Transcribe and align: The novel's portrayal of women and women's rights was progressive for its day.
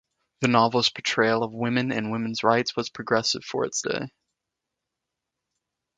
The 0.39 0.47
novel's 0.47 0.89
portrayal 0.89 1.43
of 1.43 1.53
women 1.53 1.91
and 1.91 2.09
women's 2.11 2.43
rights 2.43 2.75
was 2.75 2.89
progressive 2.89 3.45
for 3.45 3.65
its 3.65 3.83
day. 3.83 4.09